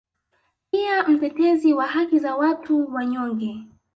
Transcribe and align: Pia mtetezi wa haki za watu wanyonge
Pia 0.71 1.07
mtetezi 1.07 1.73
wa 1.73 1.85
haki 1.87 2.19
za 2.19 2.35
watu 2.35 2.93
wanyonge 2.93 3.57